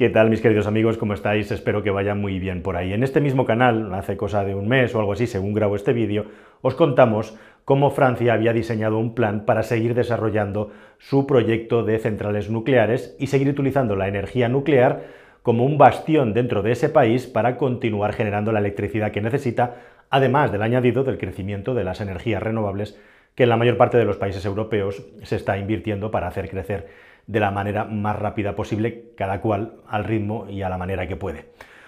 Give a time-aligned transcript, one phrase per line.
[0.00, 0.96] ¿Qué tal mis queridos amigos?
[0.96, 1.52] ¿Cómo estáis?
[1.52, 2.94] Espero que vaya muy bien por ahí.
[2.94, 5.92] En este mismo canal, hace cosa de un mes o algo así, según grabo este
[5.92, 6.24] vídeo,
[6.62, 12.48] os contamos cómo Francia había diseñado un plan para seguir desarrollando su proyecto de centrales
[12.48, 15.02] nucleares y seguir utilizando la energía nuclear
[15.42, 20.50] como un bastión dentro de ese país para continuar generando la electricidad que necesita, además
[20.50, 22.98] del añadido del crecimiento de las energías renovables
[23.34, 26.88] que en la mayor parte de los países europeos se está invirtiendo para hacer crecer
[27.30, 31.14] de la manera más rápida posible, cada cual al ritmo y a la manera que
[31.14, 31.46] puede.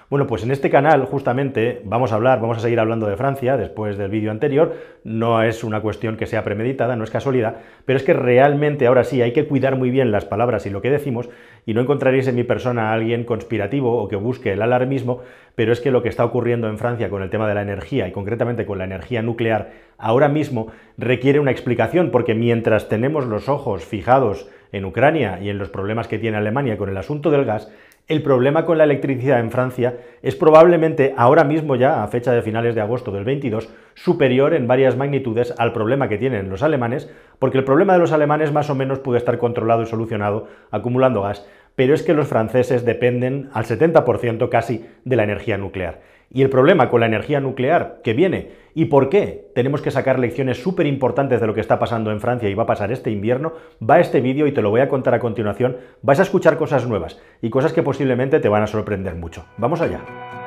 [0.08, 3.56] Bueno, pues en este canal justamente vamos a hablar, vamos a seguir hablando de Francia
[3.56, 4.76] después del vídeo anterior.
[5.04, 9.04] No es una cuestión que sea premeditada, no es casualidad, pero es que realmente ahora
[9.04, 11.30] sí hay que cuidar muy bien las palabras y lo que decimos
[11.64, 15.22] y no encontraréis en mi persona a alguien conspirativo o que busque el alarmismo,
[15.54, 18.06] pero es que lo que está ocurriendo en Francia con el tema de la energía
[18.06, 23.48] y concretamente con la energía nuclear ahora mismo requiere una explicación porque mientras tenemos los
[23.48, 27.44] ojos fijados en Ucrania y en los problemas que tiene Alemania con el asunto del
[27.44, 27.70] gas,
[28.08, 32.42] el problema con la electricidad en Francia es probablemente ahora mismo ya, a fecha de
[32.42, 37.08] finales de agosto del 22, superior en varias magnitudes al problema que tienen los alemanes,
[37.38, 41.22] porque el problema de los alemanes más o menos puede estar controlado y solucionado acumulando
[41.22, 46.00] gas, pero es que los franceses dependen al 70% casi de la energía nuclear.
[46.32, 50.18] Y el problema con la energía nuclear que viene y por qué tenemos que sacar
[50.18, 53.10] lecciones súper importantes de lo que está pasando en Francia y va a pasar este
[53.10, 53.52] invierno,
[53.88, 55.76] va este vídeo y te lo voy a contar a continuación.
[56.00, 59.44] Vas a escuchar cosas nuevas y cosas que posiblemente te van a sorprender mucho.
[59.58, 60.41] Vamos allá.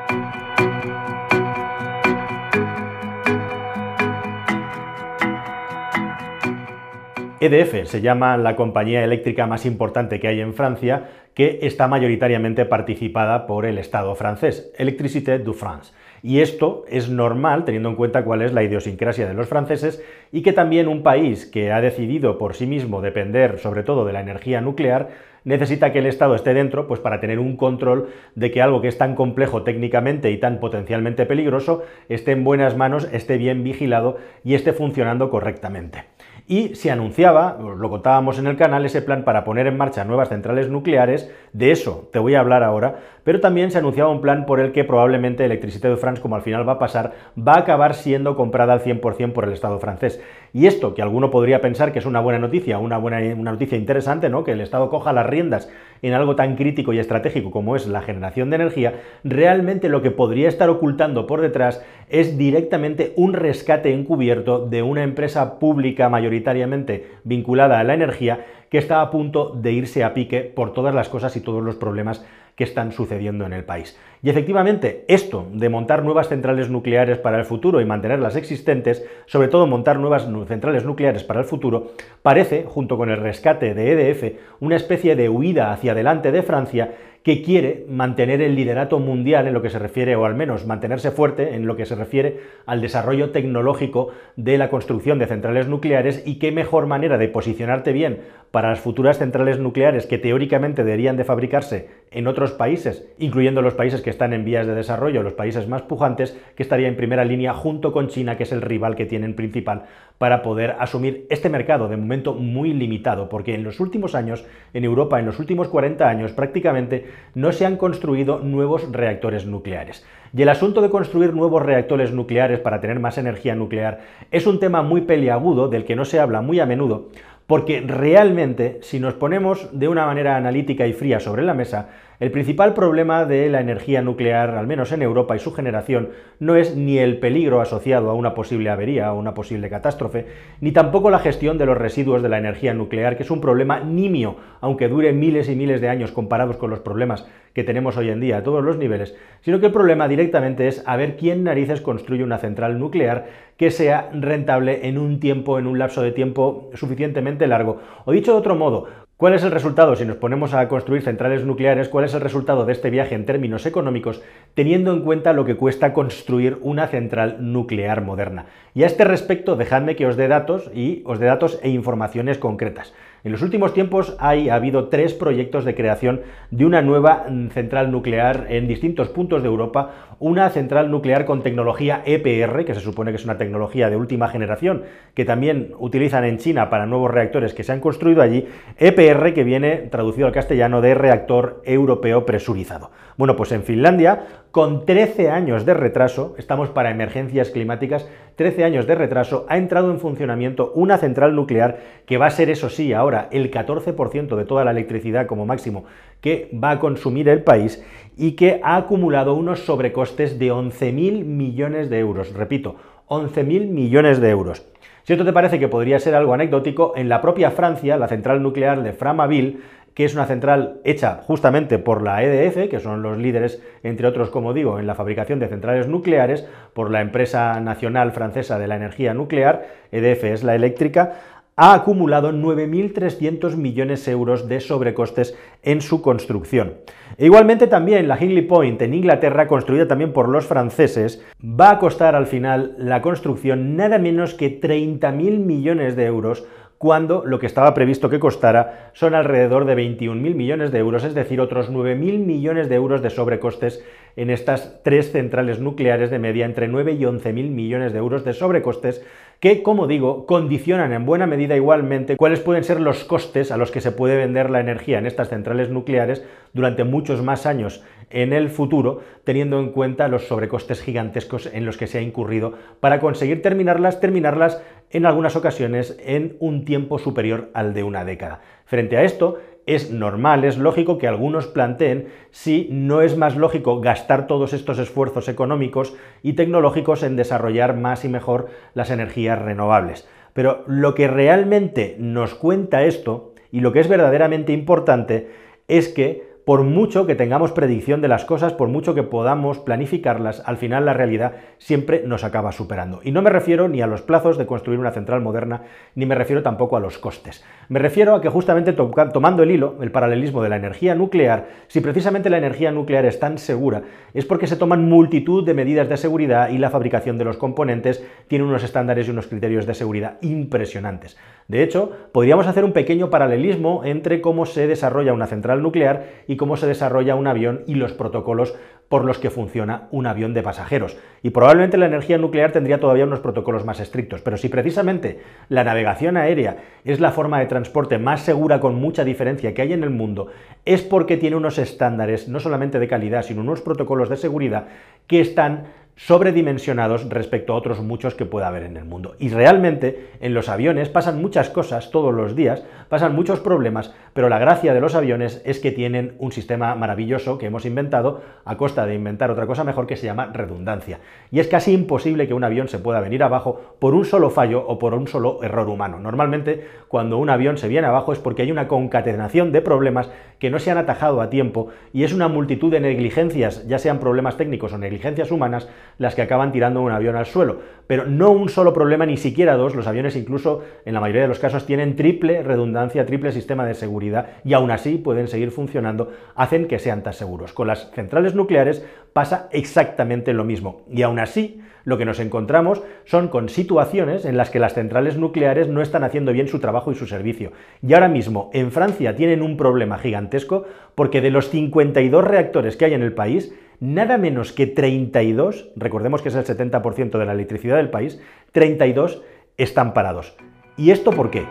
[7.41, 12.63] EDF se llama la compañía eléctrica más importante que hay en Francia, que está mayoritariamente
[12.63, 15.91] participada por el Estado francés, Electricité de France.
[16.23, 20.43] Y esto es normal teniendo en cuenta cuál es la idiosincrasia de los franceses y
[20.43, 24.21] que también un país que ha decidido por sí mismo depender sobre todo de la
[24.21, 25.09] energía nuclear
[25.43, 28.87] necesita que el Estado esté dentro pues para tener un control de que algo que
[28.87, 34.17] es tan complejo técnicamente y tan potencialmente peligroso esté en buenas manos, esté bien vigilado
[34.43, 36.14] y esté funcionando correctamente
[36.47, 40.29] y se anunciaba, lo contábamos en el canal, ese plan para poner en marcha nuevas
[40.29, 44.45] centrales nucleares, de eso te voy a hablar ahora, pero también se anunciaba un plan
[44.45, 47.59] por el que probablemente Electricité de France, como al final va a pasar, va a
[47.59, 50.21] acabar siendo comprada al 100% por el Estado francés.
[50.55, 53.77] Y esto, que alguno podría pensar que es una buena noticia, una, buena, una noticia
[53.77, 54.45] interesante, ¿no?
[54.45, 55.69] que el Estado coja las riendas
[56.01, 60.11] en algo tan crítico y estratégico como es la generación de energía, realmente lo que
[60.11, 67.05] podría estar ocultando por detrás es directamente un rescate encubierto de una empresa pública mayoritariamente
[67.25, 71.09] vinculada a la energía que está a punto de irse a pique por todas las
[71.09, 73.99] cosas y todos los problemas que están sucediendo en el país.
[74.25, 79.05] Y efectivamente, esto de montar nuevas centrales nucleares para el futuro y mantener las existentes,
[79.27, 81.91] sobre todo montar nuevas centrales nucleares para el futuro,
[82.23, 86.95] parece, junto con el rescate de EDF, una especie de huida hacia adelante de Francia
[87.25, 91.09] que quiere mantener el liderato mundial en lo que se refiere, o al menos mantenerse
[91.09, 96.21] fuerte en lo que se refiere al desarrollo tecnológico de la construcción de centrales nucleares
[96.23, 98.19] y qué mejor manera de posicionarte bien
[98.51, 103.73] para las futuras centrales nucleares que teóricamente deberían de fabricarse en otros países, incluyendo los
[103.73, 107.25] países que están en vías de desarrollo, los países más pujantes, que estaría en primera
[107.25, 109.83] línea junto con China, que es el rival que tienen principal
[110.17, 114.85] para poder asumir este mercado de momento muy limitado, porque en los últimos años, en
[114.85, 120.05] Europa, en los últimos 40 años, prácticamente no se han construido nuevos reactores nucleares.
[120.35, 123.99] Y el asunto de construir nuevos reactores nucleares para tener más energía nuclear
[124.31, 127.09] es un tema muy peliagudo del que no se habla muy a menudo,
[127.47, 131.89] porque realmente, si nos ponemos de una manera analítica y fría sobre la mesa,
[132.19, 136.09] el principal problema de la energía nuclear, al menos en Europa y su generación,
[136.39, 140.25] no es ni el peligro asociado a una posible avería o una posible catástrofe,
[140.61, 143.79] ni tampoco la gestión de los residuos de la energía nuclear, que es un problema
[143.79, 148.09] nimio, aunque dure miles y miles de años comparados con los problemas que tenemos hoy
[148.09, 151.43] en día a todos los niveles, sino que el problema directamente es a ver quién
[151.43, 156.11] narices construye una central nuclear que sea rentable en un tiempo, en un lapso de
[156.11, 157.79] tiempo suficientemente largo.
[158.03, 158.87] O dicho de otro modo,
[159.17, 161.87] ¿Cuál es el resultado si nos ponemos a construir centrales nucleares?
[161.87, 164.21] ¿Cuál es el resultado de este viaje en términos económicos,
[164.55, 168.47] teniendo en cuenta lo que cuesta construir una central nuclear moderna?
[168.73, 172.37] Y a este respecto, dejadme que os dé datos y os dé datos e informaciones
[172.39, 172.93] concretas.
[173.25, 177.47] En los últimos tiempos hay, ha habido tres proyectos de creación de una nueva mm,
[177.47, 182.81] central nuclear en distintos puntos de Europa, una central nuclear con tecnología EPR, que se
[182.81, 184.83] supone que es una tecnología de última generación,
[185.15, 189.43] que también utilizan en China para nuevos reactores que se han construido allí, EPR que
[189.43, 192.91] viene traducido al castellano de reactor europeo presurizado.
[193.17, 198.87] Bueno, pues en Finlandia con 13 años de retraso, estamos para emergencias climáticas, 13 años
[198.87, 202.93] de retraso, ha entrado en funcionamiento una central nuclear que va a ser, eso sí,
[202.93, 205.83] ahora el 14% de toda la electricidad como máximo
[206.21, 207.83] que va a consumir el país
[208.15, 212.33] y que ha acumulado unos sobrecostes de 11.000 millones de euros.
[212.33, 212.77] Repito,
[213.09, 214.65] 11.000 millones de euros.
[215.03, 218.41] Si esto te parece que podría ser algo anecdótico, en la propia Francia, la central
[218.41, 219.59] nuclear de Framaville,
[219.95, 224.29] que es una central hecha justamente por la EDF, que son los líderes, entre otros,
[224.29, 228.75] como digo, en la fabricación de centrales nucleares, por la empresa nacional francesa de la
[228.75, 231.13] energía nuclear, EDF es la eléctrica,
[231.57, 236.73] ha acumulado 9.300 millones de euros de sobrecostes en su construcción.
[237.17, 241.79] E igualmente también la Hinkley Point en Inglaterra, construida también por los franceses, va a
[241.79, 246.45] costar al final la construcción nada menos que 30.000 millones de euros
[246.77, 251.15] cuando lo que estaba previsto que costara son alrededor de 21.000 millones de euros, es
[251.15, 253.83] decir, otros 9.000 millones de euros de sobrecostes
[254.15, 258.33] en estas tres centrales nucleares de media entre 9 y 11.000 millones de euros de
[258.33, 259.05] sobrecostes
[259.39, 263.71] que, como digo, condicionan en buena medida igualmente cuáles pueden ser los costes a los
[263.71, 266.23] que se puede vender la energía en estas centrales nucleares
[266.53, 271.75] durante muchos más años en el futuro, teniendo en cuenta los sobrecostes gigantescos en los
[271.75, 274.61] que se ha incurrido para conseguir terminarlas, terminarlas
[274.95, 278.39] en algunas ocasiones en un tiempo superior al de una década.
[278.63, 283.81] Frente a esto, es normal, es lógico que algunos planteen si no es más lógico
[283.81, 290.07] gastar todos estos esfuerzos económicos y tecnológicos en desarrollar más y mejor las energías renovables.
[290.31, 295.29] Pero lo que realmente nos cuenta esto, y lo que es verdaderamente importante,
[295.67, 300.43] es que por mucho que tengamos predicción de las cosas, por mucho que podamos planificarlas,
[300.45, 303.01] al final la realidad siempre nos acaba superando.
[303.03, 305.63] Y no me refiero ni a los plazos de construir una central moderna,
[305.95, 307.43] ni me refiero tampoco a los costes.
[307.67, 311.81] Me refiero a que justamente tomando el hilo, el paralelismo de la energía nuclear, si
[311.81, 313.81] precisamente la energía nuclear es tan segura,
[314.13, 318.05] es porque se toman multitud de medidas de seguridad y la fabricación de los componentes
[318.27, 321.17] tiene unos estándares y unos criterios de seguridad impresionantes.
[321.47, 326.37] De hecho, podríamos hacer un pequeño paralelismo entre cómo se desarrolla una central nuclear y
[326.37, 328.55] cómo se desarrolla un avión y los protocolos
[328.89, 330.97] por los que funciona un avión de pasajeros.
[331.21, 335.19] Y probablemente la energía nuclear tendría todavía unos protocolos más estrictos, pero si precisamente
[335.49, 339.73] la navegación aérea es la forma de transporte más segura con mucha diferencia que hay
[339.73, 340.27] en el mundo,
[340.65, 344.67] es porque tiene unos estándares no solamente de calidad, sino unos protocolos de seguridad
[345.07, 345.65] que están
[345.95, 349.15] sobredimensionados respecto a otros muchos que pueda haber en el mundo.
[349.17, 354.27] Y realmente en los aviones pasan muchas cosas todos los días, pasan muchos problemas, pero
[354.27, 358.57] la gracia de los aviones es que tienen un sistema maravilloso que hemos inventado a
[358.57, 360.99] costa de inventar otra cosa mejor que se llama redundancia.
[361.31, 364.65] Y es casi imposible que un avión se pueda venir abajo por un solo fallo
[364.67, 365.99] o por un solo error humano.
[365.99, 370.09] Normalmente cuando un avión se viene abajo es porque hay una concatenación de problemas
[370.39, 373.99] que no se han atajado a tiempo y es una multitud de negligencias, ya sean
[373.99, 377.59] problemas técnicos o negligencias humanas, las que acaban tirando un avión al suelo.
[377.87, 379.75] Pero no un solo problema, ni siquiera dos.
[379.75, 383.75] Los aviones incluso, en la mayoría de los casos, tienen triple redundancia, triple sistema de
[383.75, 387.53] seguridad y aún así pueden seguir funcionando, hacen que sean tan seguros.
[387.53, 390.81] Con las centrales nucleares pasa exactamente lo mismo.
[390.89, 395.17] Y aún así, lo que nos encontramos son con situaciones en las que las centrales
[395.17, 397.51] nucleares no están haciendo bien su trabajo y su servicio.
[397.81, 400.65] Y ahora mismo en Francia tienen un problema gigantesco
[400.95, 406.21] porque de los 52 reactores que hay en el país, nada menos que 32, recordemos
[406.21, 408.19] que es el 70% de la electricidad del país,
[408.51, 409.21] 32
[409.57, 410.35] están parados.
[410.77, 411.45] ¿Y esto por qué?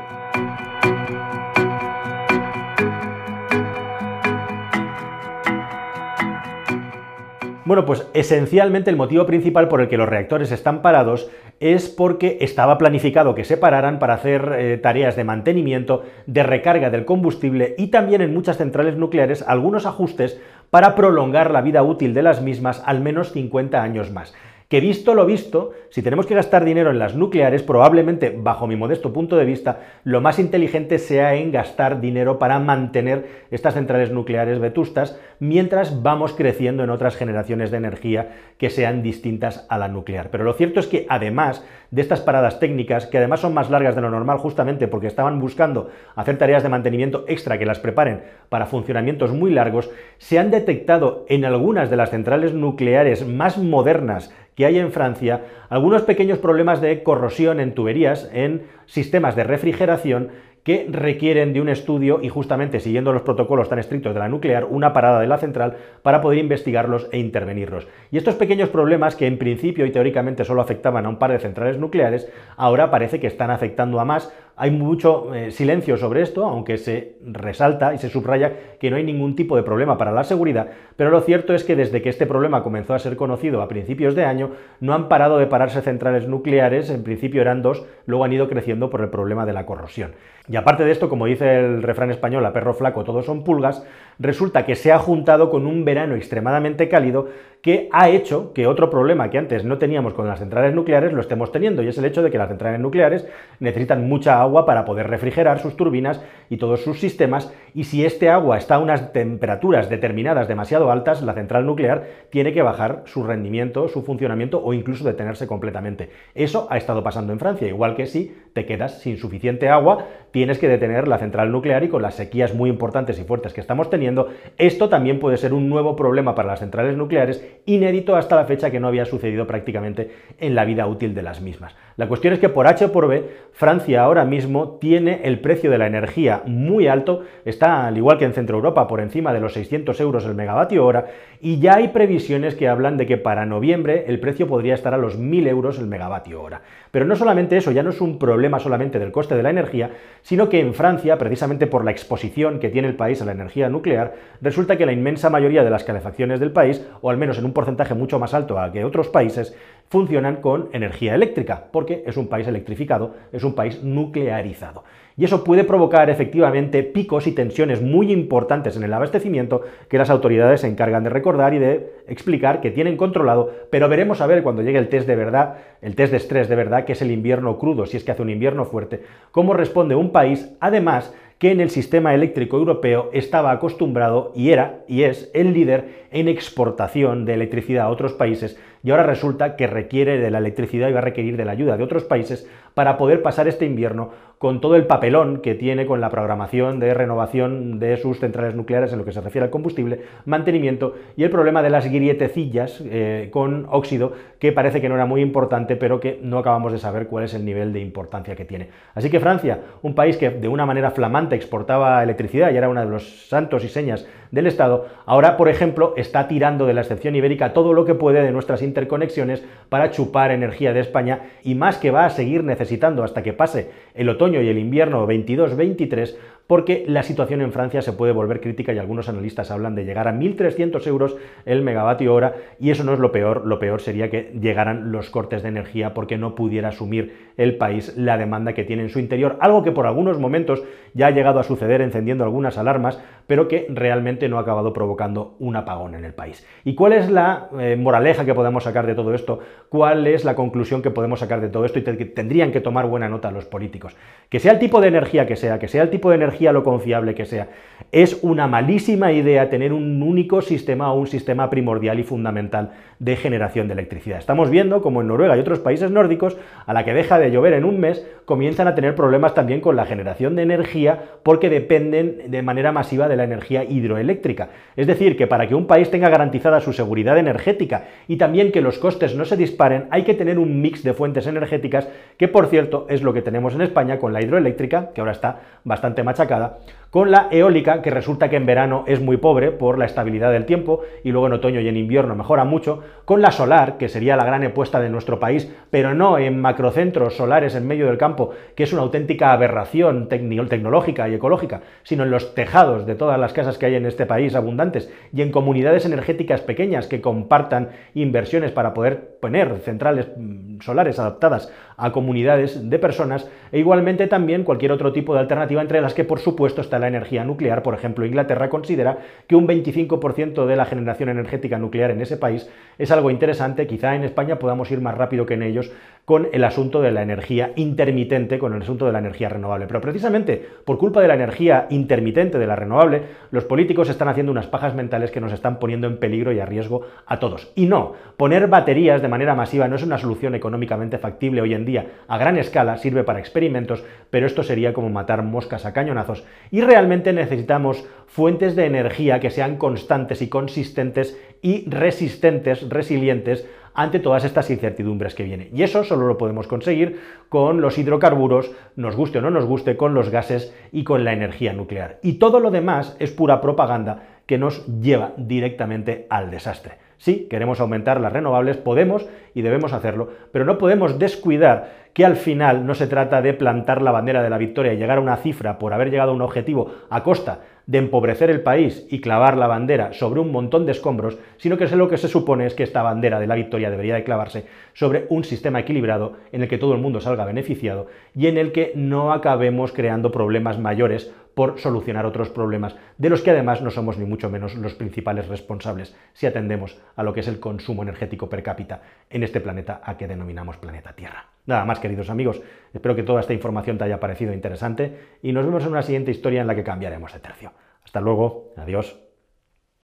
[7.67, 11.31] Bueno, pues esencialmente el motivo principal por el que los reactores están parados
[11.61, 16.91] es porque estaba planificado que se pararan para hacer eh, tareas de mantenimiento, de recarga
[16.91, 22.13] del combustible y también en muchas centrales nucleares algunos ajustes para prolongar la vida útil
[22.13, 24.35] de las mismas al menos 50 años más
[24.69, 28.77] que visto lo visto, si tenemos que gastar dinero en las nucleares, probablemente, bajo mi
[28.77, 34.11] modesto punto de vista, lo más inteligente sea en gastar dinero para mantener estas centrales
[34.11, 39.89] nucleares vetustas mientras vamos creciendo en otras generaciones de energía que sean distintas a la
[39.89, 40.31] nuclear.
[40.31, 43.95] Pero lo cierto es que además de estas paradas técnicas, que además son más largas
[43.95, 48.23] de lo normal justamente porque estaban buscando hacer tareas de mantenimiento extra que las preparen
[48.49, 54.33] para funcionamientos muy largos, se han detectado en algunas de las centrales nucleares más modernas
[54.55, 60.31] que hay en Francia algunos pequeños problemas de corrosión en tuberías, en sistemas de refrigeración
[60.65, 64.65] que requieren de un estudio y justamente siguiendo los protocolos tan estrictos de la nuclear,
[64.65, 67.87] una parada de la central para poder investigarlos e intervenirlos.
[68.11, 71.39] Y estos pequeños problemas que en principio y teóricamente solo afectaban a un par de
[71.39, 76.45] centrales nucleares, ahora parece que están afectando a más hay mucho eh, silencio sobre esto,
[76.45, 80.23] aunque se resalta y se subraya que no hay ningún tipo de problema para la
[80.23, 83.69] seguridad, pero lo cierto es que desde que este problema comenzó a ser conocido a
[83.69, 88.25] principios de año, no han parado de pararse centrales nucleares, en principio eran dos, luego
[88.25, 90.13] han ido creciendo por el problema de la corrosión.
[90.47, 93.83] Y aparte de esto, como dice el refrán español, a perro flaco todos son pulgas,
[94.19, 97.29] resulta que se ha juntado con un verano extremadamente cálido
[97.63, 101.23] que ha hecho que otro problema que antes no teníamos con las centrales nucleares lo
[101.23, 103.27] estemos teniendo, y es el hecho de que las centrales nucleares
[103.59, 108.29] necesitan mucha agua para poder refrigerar sus turbinas y todos sus sistemas, y si este
[108.29, 113.25] agua está a unas temperaturas determinadas demasiado altas, la central nuclear tiene que bajar su
[113.25, 116.11] rendimiento, su funcionamiento o incluso detenerse completamente.
[116.35, 120.59] Eso ha estado pasando en Francia, igual que si te quedas sin suficiente agua, tienes
[120.59, 123.89] que detener la central nuclear y con las sequías muy importantes y fuertes que estamos
[123.89, 128.45] teniendo, esto también puede ser un nuevo problema para las centrales nucleares, inédito hasta la
[128.45, 130.11] fecha que no había sucedido prácticamente
[130.41, 131.77] en la vida útil de las mismas.
[131.97, 135.71] La cuestión es que por H o por B, Francia ahora mismo tiene el precio
[135.71, 139.39] de la energía muy alto, está al igual que en Centro Europa por encima de
[139.39, 141.07] los 600 euros el megavatio hora
[141.41, 144.99] y ya hay previsiones que hablan de que para noviembre el precio podría estar a
[144.99, 146.63] los 1000 euros el megavatio hora.
[146.91, 149.91] Pero no solamente eso, ya no es un problema solamente del coste de la energía,
[150.25, 153.69] sino que en Francia, precisamente por la exposición que tiene el país a la energía
[153.69, 157.45] nuclear, resulta que la inmensa mayoría de las calefacciones del país, o al menos en
[157.45, 159.55] un porcentaje mucho más alto que otros países,
[159.89, 164.85] funcionan con energía eléctrica, porque es un país electrificado, es un país nuclearizado.
[165.17, 170.11] Y eso puede provocar efectivamente picos y tensiones muy importantes en el abastecimiento que las
[170.11, 174.43] autoridades se encargan de recordar y de explicar que tienen controlado, pero veremos a ver
[174.43, 177.13] cuando llegue el test de verdad, el test de estrés de verdad, que es el
[177.13, 181.51] invierno crudo, si es que hace un invierno fuerte, cómo responde un país, además que
[181.51, 187.25] en el sistema eléctrico europeo estaba acostumbrado y era y es el líder en exportación
[187.25, 190.99] de electricidad a otros países y ahora resulta que requiere de la electricidad y va
[190.99, 194.77] a requerir de la ayuda de otros países para poder pasar este invierno con todo
[194.77, 199.07] el papelón que tiene con la programación de renovación de sus centrales nucleares en lo
[199.07, 204.13] que se refiere al combustible, mantenimiento y el problema de las grietecillas eh, con óxido,
[204.39, 207.33] que parece que no era muy importante, pero que no acabamos de saber cuál es
[207.33, 208.69] el nivel de importancia que tiene.
[208.95, 212.81] Así que Francia, un país que de una manera flamante exportaba electricidad y era uno
[212.81, 217.15] de los santos y señas del Estado, ahora, por ejemplo, está tirando de la excepción
[217.15, 221.79] ibérica todo lo que puede de nuestras interconexiones para chupar energía de España y más
[221.79, 226.85] que va a seguir necesitando hasta que pase el otoño y el invierno 22-23 porque
[226.87, 230.13] la situación en Francia se puede volver crítica y algunos analistas hablan de llegar a
[230.13, 234.33] 1.300 euros el megavatio hora y eso no es lo peor, lo peor sería que
[234.39, 238.83] llegaran los cortes de energía porque no pudiera asumir el país la demanda que tiene
[238.83, 242.59] en su interior, algo que por algunos momentos ya ha llegado a suceder encendiendo algunas
[242.59, 246.47] alarmas, pero que realmente no ha acabado provocando un apagón en el país.
[246.65, 249.41] ¿Y cuál es la eh, moraleja que podemos sacar de todo esto?
[249.69, 253.09] ¿Cuál es la conclusión que podemos sacar de todo esto y tendrían que tomar buena
[253.09, 253.97] nota los políticos?
[254.29, 256.65] Que sea el tipo de energía que sea, que sea el tipo de energía lo
[256.65, 257.49] confiable que sea.
[257.93, 263.17] Es una malísima idea tener un único sistema o un sistema primordial y fundamental de
[263.17, 264.19] generación de electricidad.
[264.19, 266.37] Estamos viendo como en Noruega y otros países nórdicos,
[266.67, 269.77] a la que deja de llover en un mes, comienzan a tener problemas también con
[269.77, 274.49] la generación de energía porque dependen de manera masiva de la energía hidroeléctrica.
[274.77, 278.61] Es decir, que para que un país tenga garantizada su seguridad energética y también que
[278.61, 282.47] los costes no se disparen, hay que tener un mix de fuentes energéticas, que por
[282.47, 286.59] cierto es lo que tenemos en España con la hidroeléctrica, que ahora está bastante machacada,
[286.95, 290.47] con la eólica, que resulta que en verano es muy pobre por la estabilidad del
[290.47, 294.17] tiempo y luego en otoño y en invierno mejora mucho, con la solar, que sería
[294.17, 298.31] la gran apuesta de nuestro país, pero no en macrocentros solares en medio del campo,
[298.55, 303.33] que es una auténtica aberración tecnológica y ecológica, sino en los tejados de todas las
[303.33, 308.53] casas que hay en este país abundantes y en comunidades energéticas pequeñas que compartan inversiones
[308.53, 314.71] para poder poner centrales mm, solares adaptadas a comunidades de personas e igualmente también cualquier
[314.71, 317.63] otro tipo de alternativa entre las que por supuesto está la energía nuclear.
[317.63, 322.49] Por ejemplo, Inglaterra considera que un 25% de la generación energética nuclear en ese país
[322.79, 323.67] es algo interesante.
[323.67, 325.73] Quizá en España podamos ir más rápido que en ellos
[326.05, 329.67] con el asunto de la energía intermitente, con el asunto de la energía renovable.
[329.67, 334.31] Pero precisamente por culpa de la energía intermitente, de la renovable, los políticos están haciendo
[334.31, 337.53] unas pajas mentales que nos están poniendo en peligro y a riesgo a todos.
[337.55, 341.65] Y no, poner baterías de manera masiva no es una solución económicamente factible hoy en
[341.65, 341.87] día.
[342.07, 346.25] A gran escala sirve para experimentos, pero esto sería como matar moscas a cañonazos.
[346.51, 354.01] Y realmente necesitamos fuentes de energía que sean constantes y consistentes y resistentes, resilientes ante
[354.01, 355.51] todas estas incertidumbres que vienen.
[355.53, 359.77] Y eso solo lo podemos conseguir con los hidrocarburos, nos guste o no nos guste,
[359.77, 361.99] con los gases y con la energía nuclear.
[362.03, 366.79] Y todo lo demás es pura propaganda que nos lleva directamente al desastre.
[366.97, 372.17] Sí, queremos aumentar las renovables, podemos y debemos hacerlo, pero no podemos descuidar que al
[372.17, 375.19] final no se trata de plantar la bandera de la victoria y llegar a una
[375.19, 379.37] cifra por haber llegado a un objetivo a costa de empobrecer el país y clavar
[379.37, 382.63] la bandera sobre un montón de escombros, sino que lo que se supone es que
[382.63, 386.59] esta bandera de la victoria debería de clavarse sobre un sistema equilibrado en el que
[386.59, 391.59] todo el mundo salga beneficiado y en el que no acabemos creando problemas mayores por
[391.59, 395.97] solucionar otros problemas, de los que además no somos ni mucho menos los principales responsables
[396.13, 399.97] si atendemos a lo que es el consumo energético per cápita en este planeta a
[399.97, 401.27] que denominamos planeta Tierra.
[401.47, 402.41] Nada más, queridos amigos,
[402.73, 406.11] espero que toda esta información te haya parecido interesante y nos vemos en una siguiente
[406.11, 407.53] historia en la que cambiaremos de tercio.
[407.85, 409.14] Hasta luego, adiós.